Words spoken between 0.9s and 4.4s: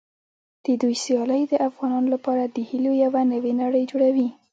سیالۍ د افغانانو لپاره د هیلو یوه نوې نړۍ جوړوي.